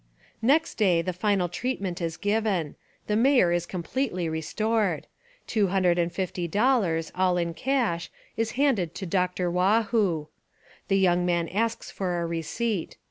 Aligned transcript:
Next 0.41 0.79
day 0.79 1.03
the 1.03 1.13
final 1.13 1.47
treatment 1.47 2.01
is 2.01 2.17
given. 2.17 2.75
The 3.05 3.15
Mayor 3.15 3.51
is 3.51 3.67
completely 3.67 4.27
restored. 4.27 5.05
Two 5.45 5.67
hundred 5.67 5.99
and 5.99 6.11
fifty 6.11 6.47
dollars, 6.47 7.11
all 7.13 7.37
in 7.37 7.53
cash, 7.53 8.09
is 8.35 8.53
handed 8.57 8.95
to 8.95 9.05
"Dr. 9.05 9.51
Waugh 9.51 9.83
hoo," 9.91 10.29
The 10.87 10.97
young 10.97 11.23
man 11.23 11.47
asks 11.49 11.91
for 11.91 12.19
a 12.19 12.25
receipt. 12.25 12.97